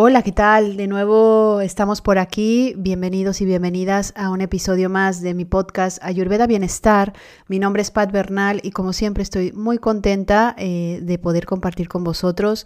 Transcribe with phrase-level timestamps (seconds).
[0.00, 0.76] Hola, ¿qué tal?
[0.76, 2.72] De nuevo estamos por aquí.
[2.76, 7.14] Bienvenidos y bienvenidas a un episodio más de mi podcast Ayurveda Bienestar.
[7.48, 11.88] Mi nombre es Pat Bernal y como siempre estoy muy contenta eh, de poder compartir
[11.88, 12.64] con vosotros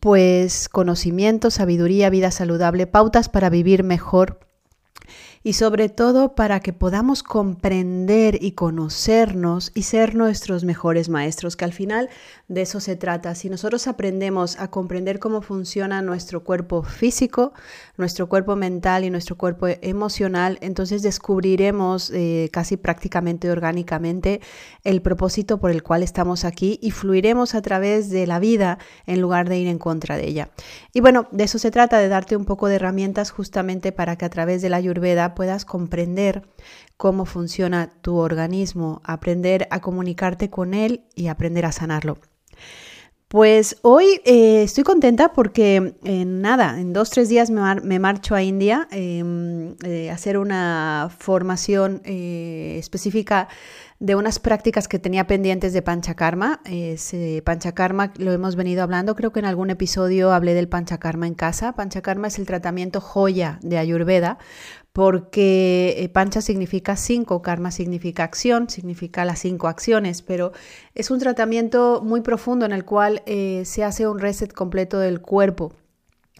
[0.00, 4.45] pues conocimiento, sabiduría, vida saludable, pautas para vivir mejor
[5.46, 11.64] y sobre todo para que podamos comprender y conocernos y ser nuestros mejores maestros, que
[11.64, 12.08] al final
[12.48, 13.32] de eso se trata.
[13.36, 17.52] Si nosotros aprendemos a comprender cómo funciona nuestro cuerpo físico,
[17.96, 24.40] nuestro cuerpo mental y nuestro cuerpo emocional, entonces descubriremos eh, casi prácticamente orgánicamente
[24.84, 29.20] el propósito por el cual estamos aquí y fluiremos a través de la vida en
[29.20, 30.50] lugar de ir en contra de ella.
[30.92, 34.24] Y bueno, de eso se trata, de darte un poco de herramientas justamente para que
[34.24, 36.42] a través de la ayurveda puedas comprender
[36.96, 42.18] cómo funciona tu organismo, aprender a comunicarte con él y aprender a sanarlo.
[43.28, 48.86] Pues hoy eh, estoy contenta porque nada, en dos, tres días me, marcho a India
[48.92, 53.48] em, eh, a hacer una formación eh, específica
[53.98, 56.60] de unas prácticas que tenía pendientes de Panchakarma.
[57.44, 61.72] Panchakarma lo hemos venido hablando, creo que en algún episodio hablé del Panchakarma en casa.
[61.72, 64.38] Panchakarma es el tratamiento joya de Ayurveda
[64.96, 70.52] porque eh, pancha significa cinco, karma significa acción, significa las cinco acciones, pero
[70.94, 75.20] es un tratamiento muy profundo en el cual eh, se hace un reset completo del
[75.20, 75.74] cuerpo.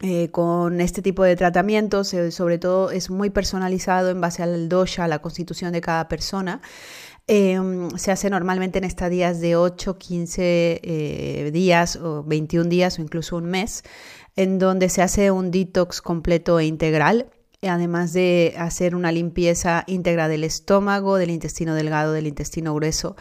[0.01, 5.05] Eh, con este tipo de tratamientos, sobre todo es muy personalizado en base al dosha,
[5.05, 6.63] a la constitución de cada persona.
[7.27, 13.37] Em, se hace normalmente en estadías de 8, 15 días o 21 días o incluso
[13.37, 13.85] un mes,
[14.35, 17.27] en donde se hace un detox completo e integral
[17.63, 23.17] además de hacer una limpieza íntegra del estómago, del intestino delgado, del intestino grueso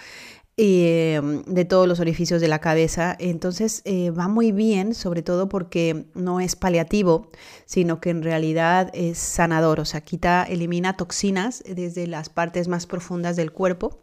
[0.58, 3.16] em, de todos los orificios de la cabeza.
[3.20, 7.32] Entonces eh, va muy bien, sobre todo porque no es paliativo,
[7.66, 12.86] sino que en realidad es sanador, o sea, quita, elimina toxinas desde las partes más
[12.86, 14.02] profundas del cuerpo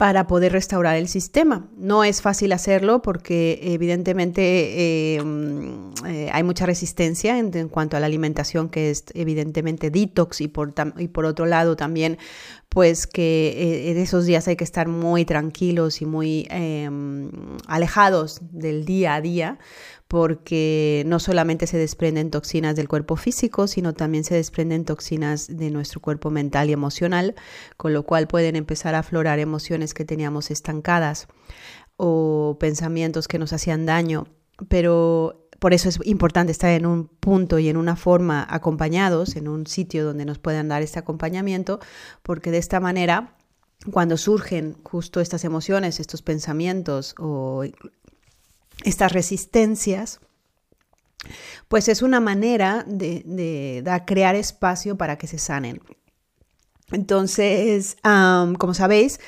[0.00, 1.68] para poder restaurar el sistema.
[1.76, 5.22] No es fácil hacerlo porque evidentemente eh,
[6.06, 10.72] eh, hay mucha resistencia en, cuanto a la alimentación que es evidentemente detox y por,
[10.96, 12.16] y por otro lado también
[12.70, 17.30] pues que eh, en esos días hay que estar muy tranquilos y muy em,
[17.66, 19.58] alejados del día a día
[20.10, 25.70] porque no solamente se desprenden toxinas del cuerpo físico, sino también se desprenden toxinas de
[25.70, 27.36] nuestro cuerpo mental y emocional,
[27.76, 31.28] con lo cual pueden empezar a aflorar emociones que teníamos estancadas
[31.96, 34.26] o pensamientos que nos hacían daño.
[34.68, 39.46] Pero por eso es importante estar en un punto y en una forma acompañados, en
[39.46, 41.78] un sitio donde nos puedan dar este acompañamiento,
[42.24, 43.36] porque de esta manera
[43.90, 47.64] cuando surgen justo estas emociones, estos pensamientos o
[48.84, 50.20] estas resistencias,
[51.68, 55.80] pues es una manera de, crear espacio para que se sanen.
[56.92, 59.20] Entonces, como sabéis,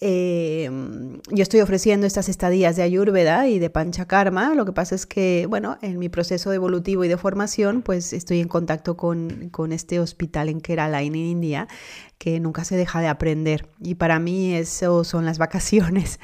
[0.00, 4.54] em, yo estoy ofreciendo estas estadías de Ayurveda y de Panchakarma.
[4.54, 8.40] Lo que pasa es que, bueno, en mi proceso evolutivo y de formación, pues estoy
[8.40, 11.68] en contacto con, con este hospital en Kerala, en India,
[12.16, 13.68] que nunca se deja de aprender.
[13.82, 16.18] Y para mí eso son las vacaciones.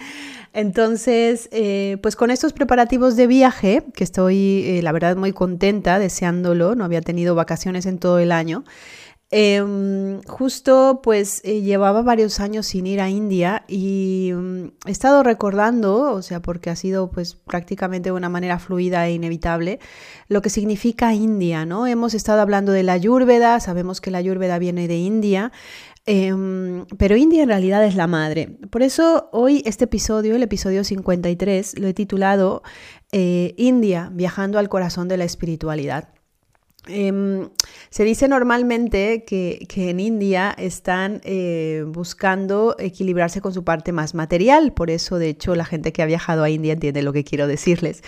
[0.57, 5.99] Entonces, eh, pues con estos preparativos de viaje, que estoy eh, la verdad muy contenta,
[5.99, 8.65] deseándolo, no había tenido vacaciones en todo el año,
[9.31, 15.23] em, justo pues eh, llevaba varios años sin ir a India y mm, he estado
[15.23, 19.79] recordando, o sea, porque ha sido pues prácticamente de una manera fluida e inevitable,
[20.29, 21.87] lo que significa India, ¿no?
[21.87, 25.53] Hemos estado hablando de la Ayurveda, sabemos que la Ayurveda viene de India,
[26.07, 28.57] Em, pero India en realidad es la madre.
[28.71, 32.63] Por eso hoy este episodio, el episodio 53, lo he titulado
[33.11, 36.11] eh, India, viajando al corazón de la espiritualidad.
[36.89, 37.49] Em,
[37.91, 44.73] se dice normalmente que, en India están eh, buscando equilibrarse con su parte más material,
[44.73, 47.49] por eso de hecho la gente que ha viajado a India entiende lo que quiero
[47.49, 48.03] decirles.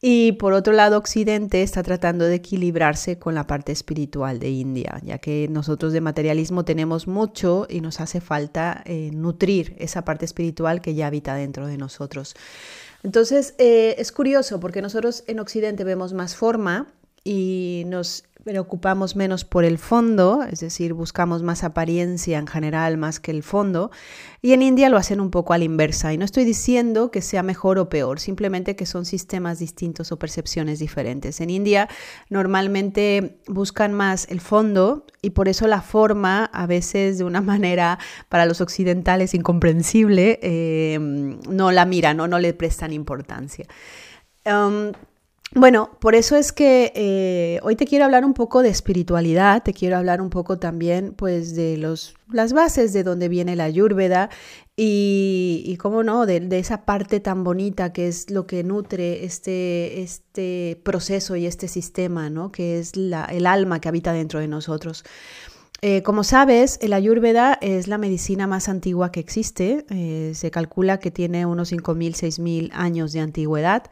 [0.00, 5.00] Y por otro lado, Occidente está tratando de equilibrarse con la parte espiritual de India,
[5.02, 10.24] ya que nosotros de materialismo tenemos mucho y nos hace falta eh, nutrir esa parte
[10.24, 12.36] espiritual que ya habita dentro de nosotros.
[13.02, 16.92] Entonces, eh, es curioso porque nosotros en Occidente vemos más forma
[17.24, 23.20] y nos preocupamos menos por el fondo, es decir, buscamos más apariencia en general más
[23.20, 23.90] que el fondo,
[24.40, 26.14] y en India lo hacen un poco a la inversa.
[26.14, 30.18] Y no estoy diciendo que sea mejor o peor, simplemente que son sistemas distintos o
[30.18, 31.42] percepciones diferentes.
[31.42, 31.90] En India
[32.30, 37.98] normalmente buscan más el fondo y por eso la forma, a veces de una manera
[38.30, 43.66] para los occidentales incomprensible, eh, no la miran o no le prestan importancia.
[44.46, 44.92] Um,
[45.54, 49.72] bueno, por eso es que eh, hoy te quiero hablar un poco de espiritualidad, te
[49.72, 54.28] quiero hablar un poco también pues de los, las bases de donde viene la ayurveda
[54.76, 60.02] y, y cómo no, de, esa parte tan bonita que es lo que nutre este,
[60.02, 62.52] este proceso y este sistema, ¿no?
[62.52, 65.02] que es la, el alma que habita dentro de nosotros.
[65.80, 69.86] Eh, como sabes, el ayurveda es la medicina más antigua que existe.
[69.90, 73.84] Eh, se calcula que tiene unos 5.000, 6.000 años de antigüedad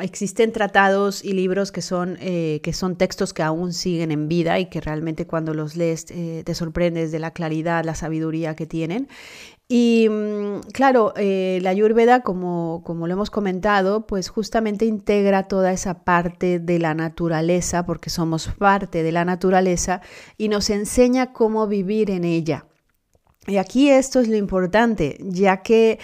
[0.00, 4.60] existen tratados y libros que son, eh, que son textos que aún siguen en vida
[4.60, 8.66] y que realmente cuando los lees eh, te sorprendes de la claridad, la sabiduría que
[8.66, 9.08] tienen.
[9.66, 15.72] Y mm, claro, eh, la Ayurveda, como, como lo hemos comentado, pues justamente integra toda
[15.72, 20.00] esa parte de la naturaleza, porque somos parte de la naturaleza,
[20.38, 22.66] y nos enseña cómo vivir en ella.
[23.46, 25.98] Y aquí esto es lo importante, ya que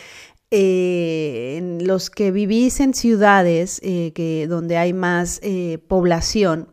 [0.50, 6.68] eh, los que vivís en ciudades eh, que, donde hay más eh, población,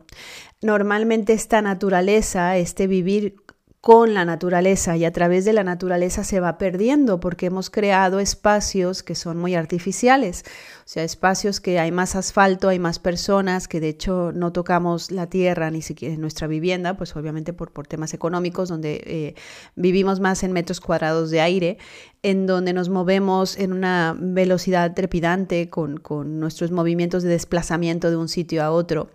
[0.60, 3.36] normalmente esta naturaleza, este vivir
[3.82, 8.20] con la naturaleza y a través de la naturaleza se va perdiendo porque hemos creado
[8.20, 10.44] espacios que son muy artificiales,
[10.84, 15.10] o sea, espacios que hay más asfalto, hay más personas, que de hecho no tocamos
[15.10, 19.34] la tierra ni siquiera en nuestra vivienda, pues obviamente por, por temas económicos, donde eh,
[19.74, 21.78] vivimos más en metros cuadrados de aire,
[22.22, 28.16] en donde nos movemos en una velocidad trepidante con, con nuestros movimientos de desplazamiento de
[28.16, 29.10] un sitio a otro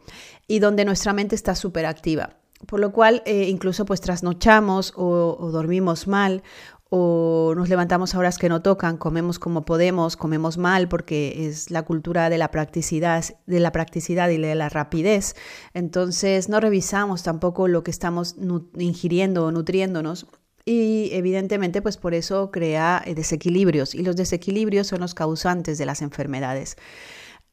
[0.45, 2.35] y donde nuestra mente está súper activa
[2.65, 6.43] por lo cual eh, incluso pues trasnochamos o, dormimos mal
[6.89, 11.69] o nos levantamos a horas que no tocan, comemos como podemos, comemos mal porque es
[11.69, 15.35] la cultura de la practicidad, de la practicidad y de la rapidez.
[15.73, 18.37] Entonces no revisamos tampoco lo que estamos
[18.77, 20.27] ingiriendo o nutriéndonos
[20.63, 25.85] y evidentemente pues por eso crea eh, desequilibrios y los desequilibrios son los causantes de
[25.85, 26.77] las enfermedades.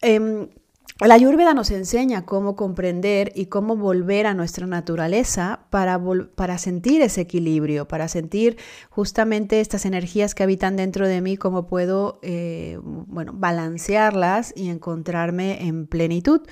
[0.00, 0.48] Em,
[1.00, 6.00] la Ayurveda nos enseña cómo comprender y cómo volver a nuestra naturaleza para,
[6.36, 8.58] para, sentir ese equilibrio, para sentir
[8.90, 15.66] justamente estas energías que habitan dentro de mí, cómo puedo eh, bueno, balancearlas y encontrarme
[15.66, 16.42] en plenitud.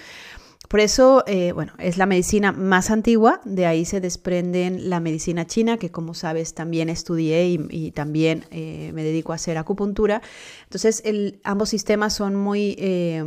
[0.73, 5.47] Por eso, eh, bueno, es la medicina más antigua, de ahí se desprenden la medicina
[5.47, 10.23] china, que como sabes también estudié y, también eh, me dedico a hacer acupuntura.
[10.63, 11.03] Entonces,
[11.45, 13.23] ambos sistemas son muy, eh,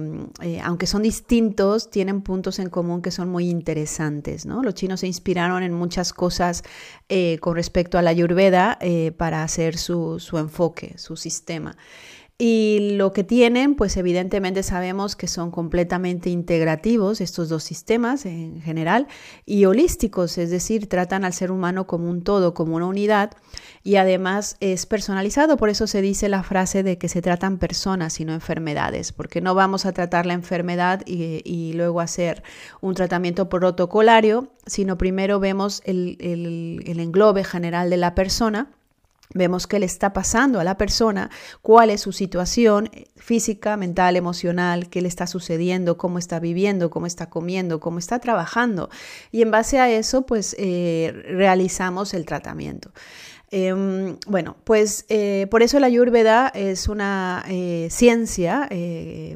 [0.63, 4.47] aunque son distintos, tienen puntos en común que son muy interesantes.
[4.47, 6.63] Los chinos se inspiraron en muchas cosas
[7.41, 8.79] con respecto a la ayurveda
[9.17, 11.77] para hacer su, su enfoque, su sistema.
[12.37, 18.61] Y lo que tienen, pues evidentemente sabemos que son completamente integrativos estos dos sistemas en
[18.61, 19.07] general
[19.45, 23.31] y holísticos, es decir, tratan al ser humano como un todo, como una unidad
[23.83, 28.19] y además es personalizado, por eso se dice la frase de que se tratan personas
[28.19, 32.43] y no enfermedades, porque no vamos a tratar la enfermedad y, luego hacer
[32.81, 38.75] un tratamiento protocolario, sino primero vemos el, el englobe general de la persona
[39.33, 41.29] Vemos qué le está pasando a la persona,
[41.61, 47.07] cuál es su situación física, mental, emocional, qué le está sucediendo, cómo está viviendo, cómo
[47.07, 48.89] está comiendo, cómo está trabajando.
[49.31, 52.91] Y en base a eso, pues eh, realizamos el tratamiento.
[53.51, 58.67] Em, bueno, pues eh, por eso la ayurveda es una eh, ciencia,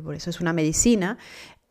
[0.03, 1.17] por eso es una medicina.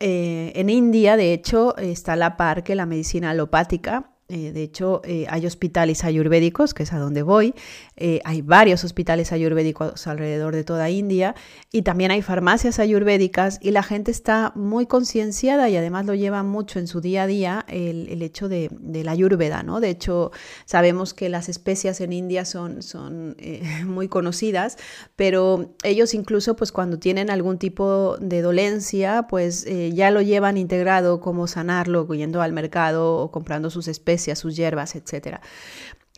[0.01, 5.01] en India, de hecho, está a la par que la medicina alopática eh, de hecho,
[5.05, 7.55] eh, hay hospitales ayurvédicos, que es a donde voy.
[7.97, 11.35] Eh, hay varios hospitales ayurvédicos alrededor de toda India
[11.73, 16.43] y también hay farmacias ayurvédicas y la gente está muy concienciada y además lo lleva
[16.43, 19.81] mucho en su día a día el, hecho de, la ayurveda, ¿no?
[19.81, 20.31] De hecho,
[20.67, 23.35] sabemos que las especias en India son, son
[23.87, 24.77] muy conocidas,
[25.17, 31.21] pero ellos incluso pues cuando tienen algún tipo de dolencia, pues ya lo llevan integrado
[31.21, 35.39] como sanarlo, yendo al mercado o comprando sus especies sus hierbas, etc.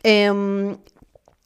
[0.03, 0.77] Em,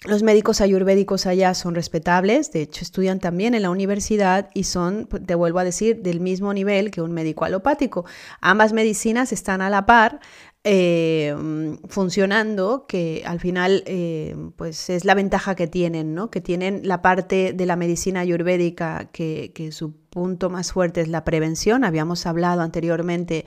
[0.05, 5.07] los médicos ayurvédicos allá son respetables, de hecho estudian también en la universidad y son,
[5.07, 8.05] te vuelvo a decir, del mismo nivel que un médico alopático.
[8.39, 10.19] Ambas medicinas están a la par,
[10.63, 16.29] em, funcionando, que al final em, pues es la ventaja que tienen, ¿no?
[16.29, 21.23] que tienen la parte de la medicina ayurvédica que su punto más fuerte es la
[21.23, 21.83] prevención.
[21.83, 23.45] Habíamos hablado anteriormente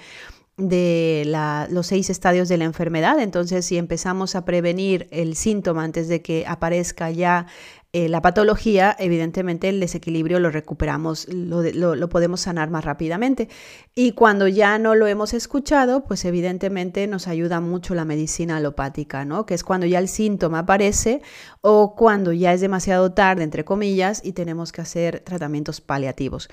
[0.58, 1.22] de
[1.70, 3.20] los seis estadios de la enfermedad.
[3.20, 7.46] Entonces, si empezamos a prevenir el síntoma antes de que aparezca ya
[7.92, 13.48] eh, la patología, evidentemente el desequilibrio lo recuperamos, lo, podemos sanar más rápidamente.
[13.94, 19.24] Y cuando ya no lo hemos escuchado, pues evidentemente nos ayuda mucho la medicina alopática,
[19.24, 19.46] ¿no?
[19.46, 21.22] Que es cuando ya el síntoma aparece
[21.60, 26.50] o cuando ya es demasiado tarde, entre comillas, y tenemos que hacer tratamientos paliativos.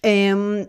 [0.00, 0.68] Em,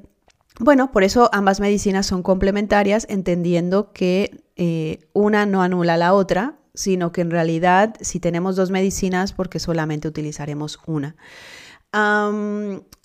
[0.59, 6.55] bueno, por eso ambas medicinas son complementarias, entendiendo que eh, una no anula la otra,
[6.75, 11.15] sino que en realidad si tenemos dos medicinas, porque solamente utilizaremos una.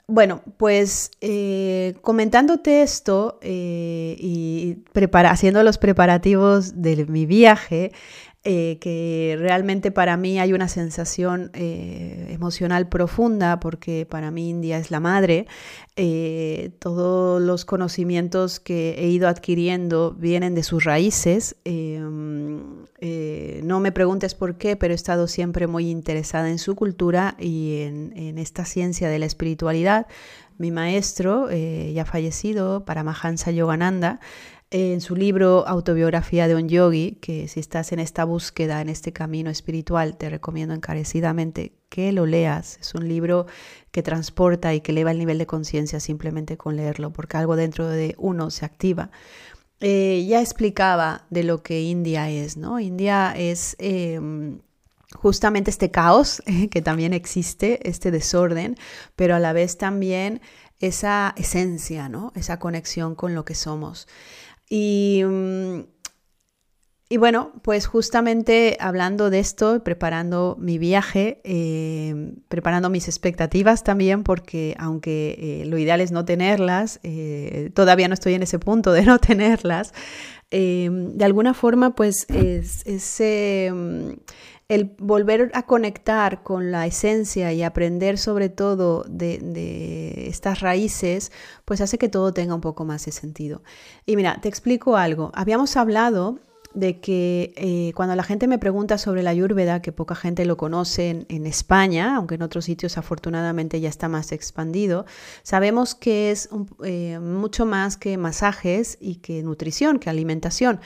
[0.07, 4.79] bueno, pues eh, comentándote esto eh, y
[5.27, 7.93] haciendo los preparativos de mi viaje,
[8.45, 14.79] eh, que realmente para mí hay una sensación eh, emocional profunda, porque para mí India
[14.79, 15.49] es la madre.
[15.97, 21.57] Eh, todos los conocimientos que he ido adquiriendo vienen de sus raíces.
[23.65, 27.81] no me preguntes por qué, pero he estado siempre muy interesada en su cultura y
[27.83, 30.07] en, en esta ciencia de la espiritualidad.
[30.59, 34.21] Mi maestro, ya fallecido, Paramahansa Yogananda,
[34.71, 39.13] en su libro Autobiografía de un Yogi, que si estás en esta búsqueda, en este
[39.13, 42.79] camino espiritual, te recomiendo encarecidamente que lo leas.
[42.81, 43.47] Es un libro
[43.91, 47.89] que transporta y que eleva el nivel de conciencia simplemente con leerlo, porque algo dentro
[47.89, 49.11] de uno se activa.
[49.81, 52.79] Eh, ya explicaba de lo que India es, ¿no?
[52.79, 54.59] India es em,
[55.15, 58.77] justamente este caos que también existe, este desorden,
[59.17, 60.43] pero a la vez también
[60.81, 62.33] esa esencia, ¿no?
[62.35, 64.09] Esa conexión con lo que somos.
[64.71, 65.87] Y, mm,
[67.11, 74.25] y bueno, pues justamente hablando de esto, preparando mi viaje, eh, preparando mis expectativas también,
[74.25, 78.93] porque aunque eh, lo ideal es no tenerlas, eh, todavía no estoy en ese punto
[78.93, 79.95] de no tenerlas,
[80.51, 83.71] de alguna forma pues es, ese
[84.69, 91.33] el volver a conectar con la esencia y aprender sobre todo de, estas raíces,
[91.65, 93.63] pues hace que todo tenga un poco más de sentido.
[94.05, 95.31] Y mira, te explico algo.
[95.35, 96.39] Habíamos hablado
[96.79, 100.57] de que eh, cuando la gente me pregunta sobre la ayurveda, que poca gente lo
[100.57, 105.07] conoce en, España, aunque en otros sitios afortunadamente ya está más expandido,
[105.43, 106.49] sabemos que es
[106.85, 110.81] eh, mucho más que masajes y que nutrición, que alimentación.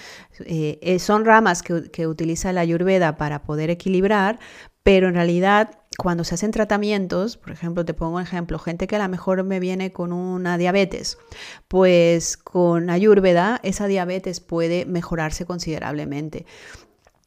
[0.47, 4.39] Eh, son ramas que, que utiliza la ayurveda para poder equilibrar,
[4.83, 8.97] pero en realidad cuando se hacen tratamientos, por ejemplo, te pongo un ejemplo, gente que
[8.97, 11.19] a lo mejor me viene con una diabetes,
[11.69, 16.47] pues con ayurveda esa diabetes puede mejorarse considerablemente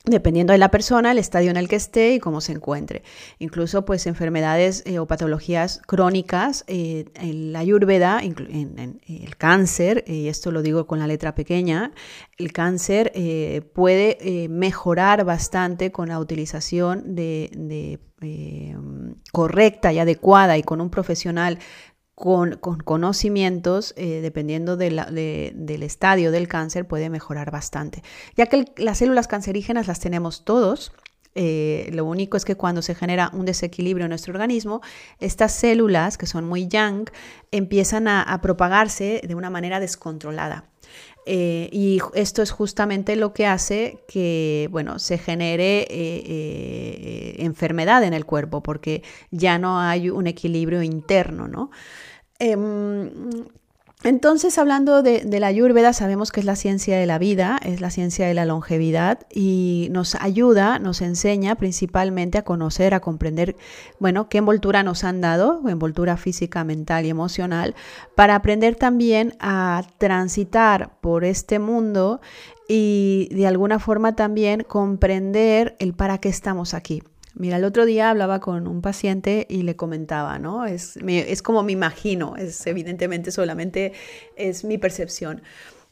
[0.06, 3.04] dependiendo de la persona, el estadio en el que esté y cómo se encuentre.
[3.40, 10.28] Incluso pues enfermedades eh, o patologías crónicas, eh, en la ayurveda, en, el cáncer, y
[10.28, 11.92] esto lo digo con la letra pequeña,
[12.38, 18.00] el cáncer eh, puede mejorar bastante con la utilización de
[19.32, 21.60] correcta y adecuada y con un profesional
[22.16, 28.04] con, conocimientos, eh, dependiendo del estadio del cáncer, puede mejorar bastante.
[28.36, 30.94] Ya que las células cancerígenas las tenemos todos,
[31.38, 34.82] eh, lo único es que cuando se genera un desequilibrio en nuestro organismo,
[35.20, 37.10] estas células, que son muy young,
[37.52, 40.64] empiezan a, propagarse de una manera descontrolada.
[41.26, 45.88] Eh, y esto es justamente lo que hace que, bueno, se genere
[47.40, 49.02] enfermedad en el cuerpo, porque
[49.32, 51.72] ya no hay un equilibrio interno, ¿no?
[54.06, 57.90] Entonces, hablando de, la Ayurveda, sabemos que es la ciencia de la vida, es la
[57.90, 63.56] ciencia de la longevidad y nos ayuda, nos enseña principalmente a conocer, a comprender,
[63.98, 67.74] bueno, qué envoltura nos han dado, envoltura física, mental y emocional,
[68.14, 72.22] para aprender también a transitar por este mundo
[72.68, 77.02] y de alguna forma también comprender el para qué estamos aquí.
[77.38, 80.66] Mira, el otro día hablaba con un paciente y le comentaba, ¿no?
[80.66, 83.92] Es, es como me imagino, es evidentemente solamente
[84.38, 85.42] es mi percepción.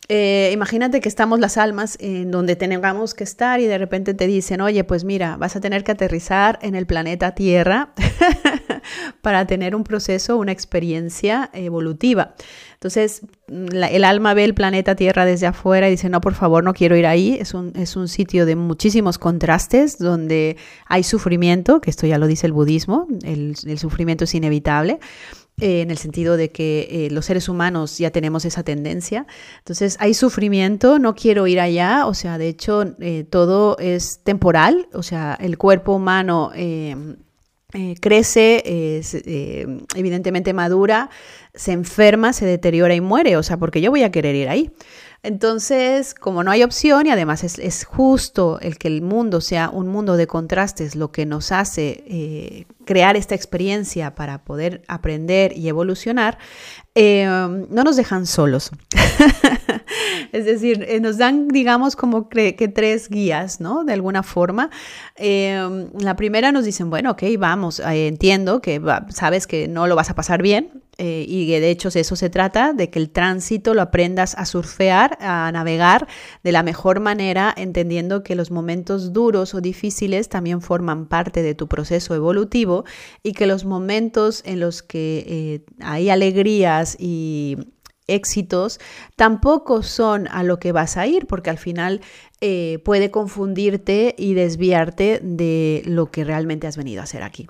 [0.10, 4.28] Eh, imagínate que estamos las almas en donde tengamos que estar y de repente te
[4.28, 7.94] dicen, oye, pues mira, vas a tener que aterrizar en el planeta Tierra
[9.22, 12.36] para tener un proceso, una experiencia evolutiva.
[12.74, 16.74] Entonces, el alma ve el planeta Tierra desde afuera y dice, no, por favor, no
[16.74, 17.38] quiero ir ahí.
[17.40, 22.28] Es un, es un sitio de muchísimos contrastes, donde hay sufrimiento, que esto ya lo
[22.28, 25.00] dice el budismo, el, el sufrimiento es inevitable.
[25.62, 29.28] Eh, en el sentido de que eh, los seres humanos ya tenemos esa tendencia.
[29.60, 34.88] Entonces hay sufrimiento, no quiero ir allá, o sea, de hecho eh, todo es temporal,
[34.94, 36.52] o sea, el cuerpo humano
[38.02, 39.02] crece,
[39.96, 41.10] evidentemente madura,
[41.54, 44.72] se enferma, se deteriora y muere, o sea, porque yo voy a querer ir ahí.
[45.24, 49.88] Entonces, como no hay opción y además es, justo el que el mundo sea un
[49.88, 55.70] mundo de contrastes lo que nos hace eh, crear esta experiencia para poder aprender y
[55.70, 56.38] evolucionar,
[56.94, 58.72] eh, no nos dejan solos.
[60.32, 63.84] es decir, eh, nos dan, digamos, como que, tres guías, ¿no?
[63.84, 64.70] De alguna forma.
[65.18, 70.16] la primera nos dicen, bueno, ok, vamos, entiendo que sabes que no lo vas a
[70.16, 74.36] pasar bien, eh, y de hecho eso se trata, de que el tránsito lo aprendas
[74.36, 76.08] a surfear, a navegar
[76.44, 81.56] de la mejor manera, entendiendo que los momentos duros o difíciles también forman parte de
[81.56, 82.86] tu proceso evolutivo
[83.24, 87.73] y que los momentos en los que eh, hay alegrías y
[88.08, 88.80] éxitos
[89.16, 92.02] tampoco son a lo que vas a ir, porque al final
[92.42, 97.48] eh, puede confundirte y desviarte de lo que realmente has venido a hacer aquí.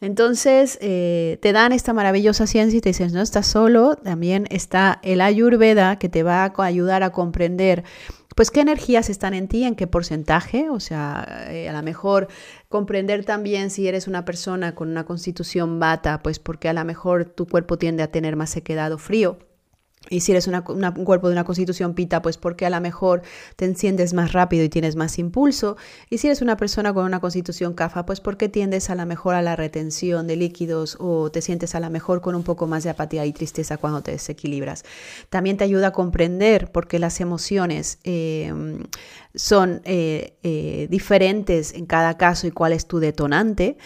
[0.00, 4.98] Entonces, eh, te dan esta maravillosa ciencia y te dicen, no estás solo, también está
[5.02, 7.84] el Ayurveda que te va a ayudar a comprender
[8.36, 12.28] pues qué energías están en ti, en qué porcentaje, o sea, eh, a lo mejor
[12.70, 17.26] comprender también si eres una persona con una constitución bata, pues porque a lo mejor
[17.26, 19.36] tu cuerpo tiende a tener más sequedad o frío
[20.08, 23.20] y si eres un cuerpo de una constitución pita, pues porque a lo mejor
[23.56, 25.76] te enciendes más rápido y tienes más impulso.
[26.08, 29.34] Y si eres una persona con una constitución cafa, pues porque tiendes a lo mejor
[29.34, 32.82] a la retención de líquidos o te sientes a lo mejor con un poco más
[32.82, 34.84] de apatía y tristeza cuando te desequilibras.
[35.28, 38.84] También te ayuda a comprender por qué las emociones em,
[39.34, 43.76] son eh, eh, diferentes en cada caso y cuál es tu detonante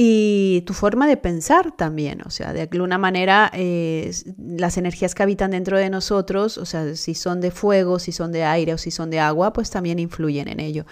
[0.00, 5.24] y tu forma de pensar también, o sea, de alguna manera eh, las energías que
[5.24, 8.78] habitan dentro de nosotros, o sea, si son de fuego, si son de aire o
[8.78, 10.86] si son de agua, pues también influyen en ello.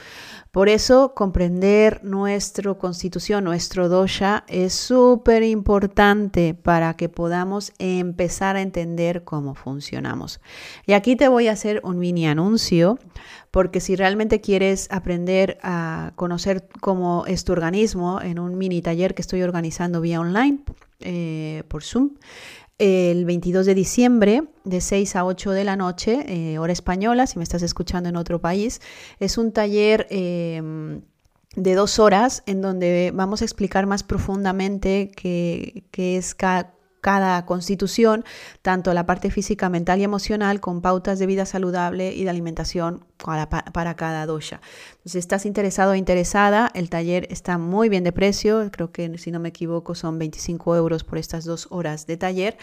[0.56, 8.62] Por eso comprender nuestra constitución, nuestro dosha, es súper importante para que podamos empezar a
[8.62, 10.40] entender cómo funcionamos.
[10.86, 12.98] Y aquí te voy a hacer un mini anuncio,
[13.50, 19.14] porque si realmente quieres aprender a conocer cómo es tu organismo en un mini taller
[19.14, 20.60] que estoy organizando vía online
[21.00, 22.12] eh, por Zoom,
[22.78, 27.38] el 22 de diciembre de 6 a 8 de la noche, eh, hora española, si
[27.38, 28.80] me estás escuchando en otro país.
[29.18, 31.02] Es un taller em,
[31.54, 36.75] de dos horas en donde vamos a explicar más profundamente qué, es cada
[37.06, 38.25] cada constitución,
[38.62, 43.04] tanto la parte física, mental y emocional, con pautas de vida saludable y de alimentación
[43.16, 44.60] para, cada dosha.
[44.90, 49.19] Entonces, si estás interesado o interesada, el taller está muy bien de precio, creo que
[49.19, 52.58] si no me equivoco son 25 euros por estas dos horas de taller.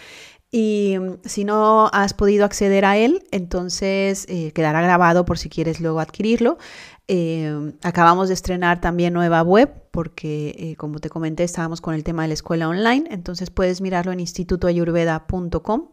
[0.50, 5.48] Y mm, si no has podido acceder a él, entonces eh, quedará grabado por si
[5.48, 6.58] quieres luego adquirirlo.
[7.06, 12.02] Eh, acabamos de estrenar también nueva web porque, eh, como te comenté, estábamos con el
[12.02, 15.90] tema de la escuela online, entonces puedes mirarlo en institutoayurveda.com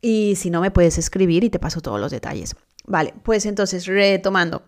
[0.00, 2.56] y si no me puedes escribir y te paso todos los detalles.
[2.88, 4.62] Vale, pues entonces retomando.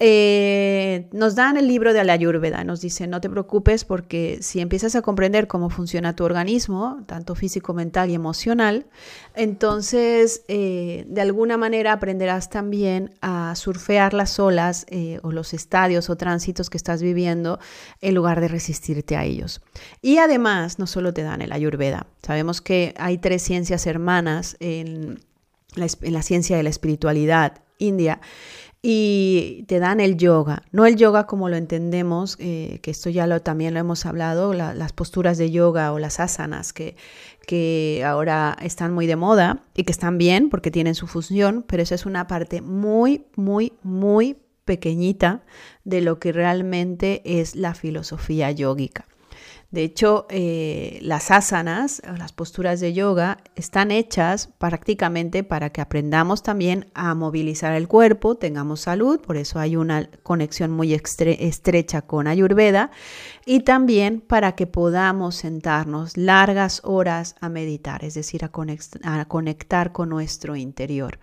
[0.00, 4.60] Eh, nos dan el libro de la Ayurveda, nos dicen no te preocupes porque si
[4.60, 8.86] empiezas a comprender cómo funciona tu organismo, tanto físico, mental y emocional,
[9.34, 16.10] entonces eh, de alguna manera aprenderás también a surfear las olas eh, o los estadios
[16.10, 17.60] o tránsitos que estás viviendo
[18.00, 19.62] en lugar de resistirte a ellos.
[20.02, 25.20] Y además no solo te dan el Ayurveda, sabemos que hay tres ciencias hermanas en
[25.76, 28.20] en la ciencia de la espiritualidad india
[28.86, 33.26] y te dan el yoga, no el yoga como lo entendemos, eh, que esto ya
[33.26, 36.94] lo, también lo hemos hablado, las posturas de yoga o las asanas que,
[37.46, 41.82] que ahora están muy de moda y que están bien porque tienen su función, pero
[41.82, 45.44] esa es una parte muy, muy, muy pequeñita
[45.84, 49.06] de lo que realmente es la filosofía yógica.
[49.74, 56.44] De hecho, eh, las asanas, las posturas de yoga, están hechas prácticamente para que aprendamos
[56.44, 62.28] también a movilizar el cuerpo, tengamos salud, por eso hay una conexión muy estrecha con
[62.28, 62.92] Ayurveda,
[63.46, 68.52] y también para que podamos sentarnos largas horas a meditar, es decir, a,
[69.02, 71.18] a conectar con nuestro interior.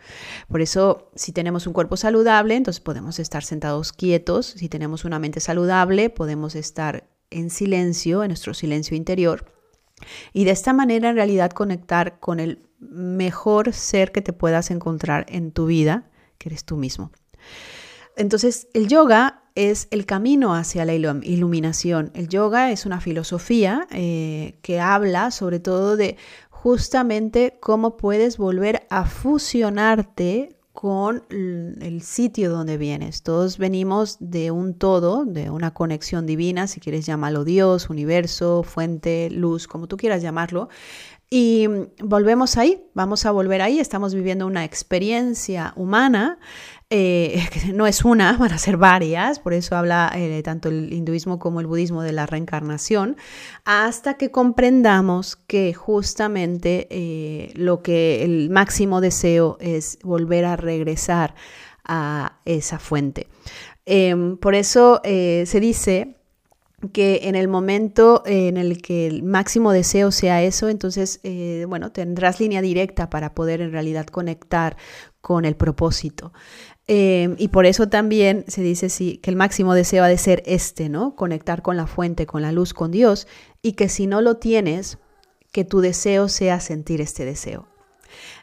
[0.50, 5.20] Por eso, si tenemos un cuerpo saludable, entonces podemos estar sentados quietos, si tenemos una
[5.20, 9.46] mente saludable, podemos estar en silencio, en nuestro silencio interior,
[10.34, 15.26] y de esta manera en realidad conectar con el mejor ser que te puedas encontrar
[15.30, 17.12] en tu vida, que eres tú mismo.
[18.18, 22.12] Entonces, el yoga es el camino hacia la iluminación.
[22.14, 26.18] El yoga es una filosofía eh, que habla sobre todo de
[26.50, 33.24] justamente cómo puedes volver a fusionarte con el sitio donde vienes.
[33.24, 39.30] Todos venimos de un todo, de una conexión divina, si quieres llamarlo Dios, universo, fuente,
[39.30, 40.70] luz, como tú quieras llamarlo.
[41.34, 41.66] Y
[42.04, 46.40] volvemos ahí, vamos a volver ahí, estamos viviendo una experiencia humana
[46.94, 51.40] eh, no es una, van a ser varias, por eso habla eh, tanto el hinduismo
[51.40, 53.16] como el budismo de la reencarnación,
[53.64, 61.34] hasta que comprendamos que justamente eh, lo que el máximo deseo es volver a regresar
[61.86, 63.28] a esa fuente.
[63.86, 66.21] Em, por eso se dice
[66.94, 71.92] que en el momento en el que el máximo deseo sea eso, entonces, eh, bueno,
[71.92, 74.78] tendrás línea directa para poder en realidad conectar
[75.22, 76.34] con el propósito.
[76.88, 80.44] Eh, y por eso también se dice sí, que el máximo deseo ha de ser
[80.46, 81.16] este, ¿no?
[81.16, 83.28] Conectar con la fuente, con la luz, con Dios,
[83.62, 84.98] y que si no lo tienes,
[85.52, 87.71] que tu deseo sea sentir este deseo.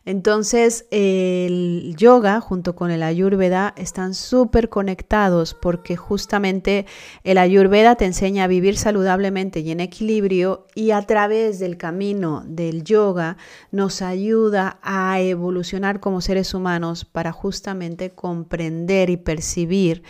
[0.09, 6.87] Entonces, el yoga junto con el ayurveda están súper conectados porque justamente
[7.25, 12.43] el ayurveda te enseña a vivir saludablemente y en equilibrio y a través del camino
[12.47, 13.37] del yoga
[13.71, 20.05] nos ayuda a evolucionar como seres humanos para justamente comprender y percibir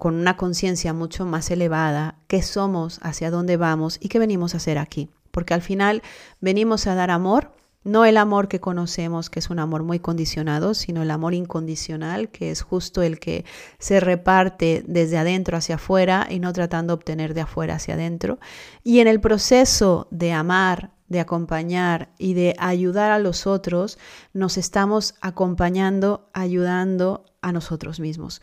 [0.00, 4.56] con una conciencia mucho más elevada qué somos, hacia dónde vamos y qué venimos a
[4.56, 5.08] hacer aquí.
[5.30, 6.02] Porque al final
[6.40, 10.74] venimos a dar amor no el amor que conocemos, que es un amor muy condicionado,
[10.74, 13.44] sino el amor incondicional, que es justo el que
[13.78, 18.38] se reparte desde adentro hacia afuera y no tratando de obtener de afuera hacia adentro.
[18.84, 23.98] Y en el proceso de amar, de acompañar y de ayudar a los otros,
[24.32, 28.42] nos estamos acompañando, ayudando a nosotros mismos.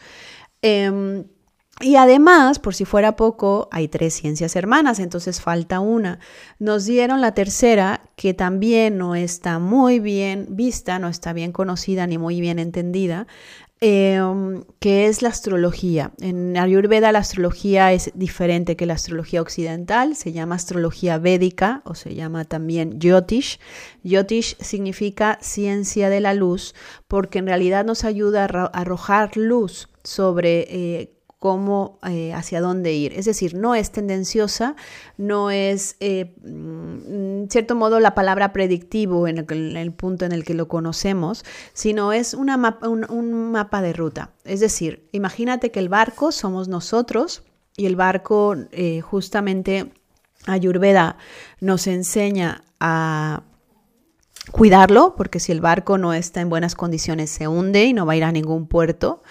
[0.61, 1.25] Em,
[1.79, 6.19] y además, por si fuera poco, hay tres ciencias hermanas, entonces falta una.
[6.57, 12.07] Nos dieron la tercera, que también no está muy bien vista, no está bien conocida
[12.07, 13.27] ni muy bien entendida,
[13.79, 16.13] em, que es la astrología.
[16.19, 21.93] En Ayurveda la astrología es diferente que la astrología occidental, se llama astrología védica o
[21.93, 23.59] se llama también Jyotish.
[24.03, 26.73] Jyotish significa ciencia de la luz
[27.07, 30.65] porque en realidad nos ayuda a arrojar luz sobre...
[30.69, 33.13] Eh, cómo, eh, hacia dónde ir.
[33.13, 34.75] Es decir, no es tendenciosa,
[35.17, 40.43] no es, eh, mm, en cierto modo, la palabra predictivo en el, punto en el
[40.43, 42.47] que lo conocemos, sino es un,
[43.51, 44.31] mapa de ruta.
[44.45, 47.43] Es decir, imagínate que el barco somos nosotros
[47.75, 49.91] y el barco eh, justamente
[50.47, 51.17] Ayurveda
[51.59, 53.43] nos enseña a
[54.51, 58.13] cuidarlo, porque si el barco no está en buenas condiciones se hunde y no va
[58.13, 59.21] a ir a ningún puerto.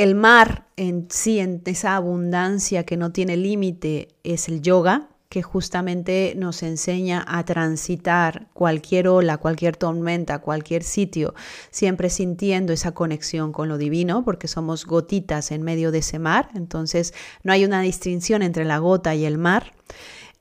[0.00, 5.42] El mar en sí, en esa abundancia que no tiene límite, es el yoga, que
[5.42, 11.34] justamente nos enseña a transitar cualquier ola, cualquier tormenta, cualquier sitio,
[11.70, 16.48] siempre sintiendo esa conexión con lo divino, porque somos gotitas en medio de ese mar,
[16.54, 19.74] entonces no hay una distinción entre la gota y el mar.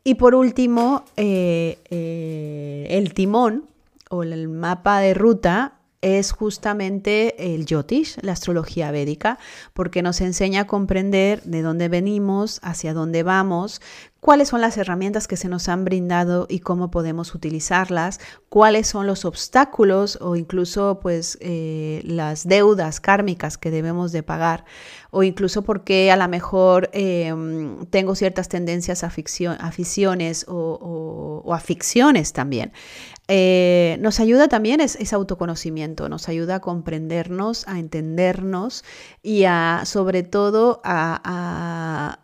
[0.05, 3.65] Y por último, eh, eh, el timón
[4.09, 9.37] o el mapa de ruta es justamente el Yotish, la astrología védica,
[9.73, 13.81] porque nos enseña a comprender de dónde venimos, hacia dónde vamos,
[14.19, 19.07] cuáles son las herramientas que se nos han brindado y cómo podemos utilizarlas, cuáles son
[19.07, 24.65] los obstáculos o incluso pues eh, las deudas kármicas que debemos de pagar
[25.11, 32.33] o incluso porque a lo mejor em, tengo ciertas tendencias a aficiones o, o, aficiones
[32.33, 32.71] también.
[33.31, 38.83] Eh, nos ayuda también ese autoconocimiento, nos ayuda a comprendernos, a entendernos
[39.21, 42.17] y a sobre todo a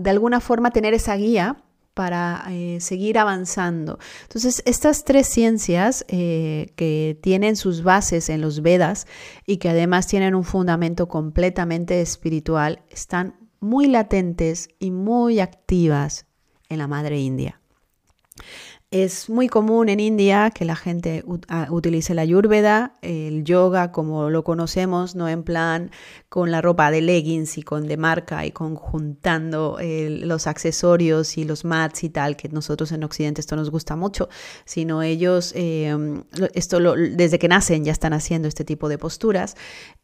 [0.00, 1.56] de alguna forma tener esa guía
[1.98, 3.98] para eh, seguir avanzando.
[4.22, 9.08] Entonces, estas tres ciencias eh, que tienen sus bases en los Vedas
[9.46, 16.26] y que además tienen un fundamento completamente espiritual, están muy latentes y muy activas
[16.68, 17.60] en la Madre India.
[18.90, 24.30] Es muy común en India que la gente ah, utilice la ayurveda, el yoga como
[24.30, 25.90] lo conocemos, no en plan
[26.30, 31.44] con la ropa de leggings y con de marca y con juntando los accesorios y
[31.44, 34.30] los mats y tal, que nosotros en Occidente esto nos gusta mucho,
[34.64, 36.24] sino ellos em,
[36.54, 39.54] esto desde que nacen ya están haciendo este tipo de posturas.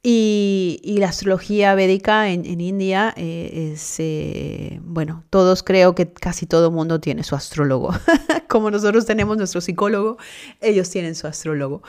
[0.03, 6.71] Y, la astrología védica en, India eh, es, eh, bueno, todos creo que casi todo
[6.71, 7.91] mundo tiene su astrólogo
[8.49, 10.19] como nosotros tenemos nuestro psicólogo,
[10.61, 11.83] ellos tienen su astrólogo.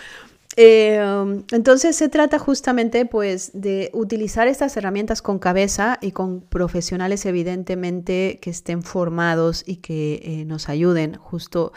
[0.57, 7.25] Eh, entonces se trata justamente pues de utilizar estas herramientas con cabeza y con profesionales
[7.25, 11.73] evidentemente que estén formados y que eh, nos ayuden justo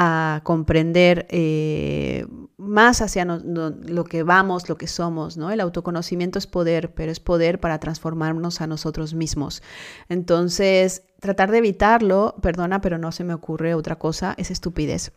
[0.00, 2.24] a comprender eh,
[2.56, 5.50] más hacia lo que vamos, lo que somos, ¿no?
[5.50, 9.60] El autoconocimiento es poder, pero es poder para transformarnos a nosotros mismos.
[10.08, 15.10] Entonces, tratar de evitarlo, perdona, pero no se me ocurre otra cosa, es estupidez.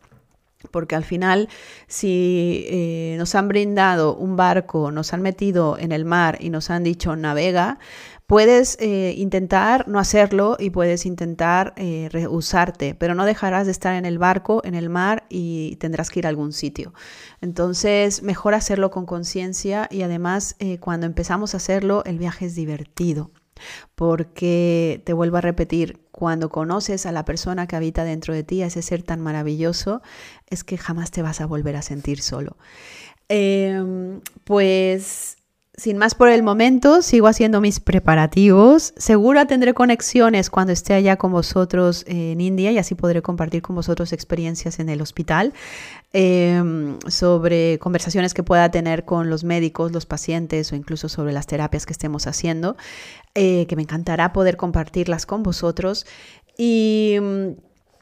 [0.71, 1.47] Porque al final,
[1.85, 6.71] si eh, nos han brindado un barco, nos han metido en el mar y nos
[6.71, 7.77] han dicho navega,
[8.31, 13.93] puedes eh, intentar no hacerlo y puedes intentar eh, rehusarte, pero no dejarás de estar
[13.95, 16.93] en el barco, en el mar y tendrás que ir a algún sitio.
[17.41, 23.31] Entonces, mejor hacerlo con conciencia y además cuando empezamos a hacerlo, el viaje es divertido.
[23.95, 28.63] porque te vuelvo a repetir, cuando conoces a la persona que habita dentro de ti,
[28.63, 30.01] a ese ser tan maravilloso,
[30.47, 32.57] es que jamás te vas a volver a sentir solo.
[33.29, 35.37] Em, pues
[35.81, 38.93] sin más por el momento, sigo haciendo mis preparativos.
[38.97, 43.75] Seguro tendré conexiones cuando esté allá con vosotros en India y así podré compartir con
[43.75, 45.53] vosotros experiencias en el hospital
[46.13, 51.47] em, sobre conversaciones que pueda tener con los médicos, los pacientes o incluso sobre las
[51.47, 52.77] terapias que estemos haciendo,
[53.33, 56.05] eh, que me encantará poder compartirlas con vosotros.
[56.59, 57.17] Y.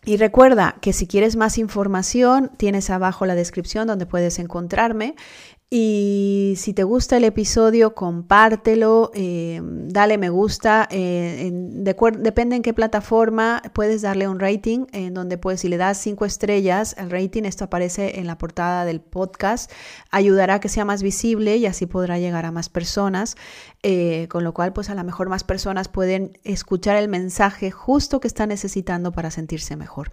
[0.06, 5.16] Y recuerda que si quieres más información, tienes abajo la descripción donde puedes encontrarme
[5.72, 10.88] y si te gusta el episodio, compártelo, eh, dale me gusta.
[10.90, 16.00] Eh, depende en qué plataforma, puedes darle un rating, en donde puedes, si le das
[16.00, 19.72] cinco estrellas al rating, esto aparece en la portada del podcast,
[20.10, 23.36] ayudará a que sea más visible y así podrá llegar a más personas.
[23.84, 28.20] Eh, con lo cual, pues a lo mejor más personas pueden escuchar el mensaje justo
[28.20, 30.12] que están necesitando para sentirse mejor.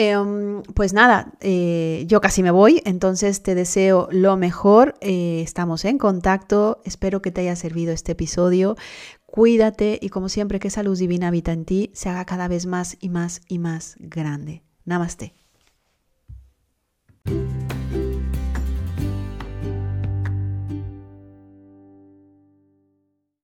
[0.00, 5.84] Em, pues nada, eh, yo casi me voy, entonces te deseo lo mejor, eh, estamos
[5.84, 8.76] en contacto, espero que te haya servido este episodio,
[9.26, 12.66] cuídate y como siempre que esa luz divina habita en ti se haga cada vez
[12.66, 14.62] más y más y más grande.
[14.84, 15.34] Namaste.